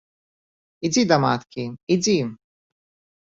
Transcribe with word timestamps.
Ідзі 0.87 1.03
да 1.11 1.17
маткі, 1.25 1.65
ідзі. 1.97 2.17